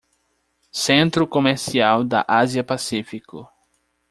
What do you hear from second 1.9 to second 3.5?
da Ásia-Pacífico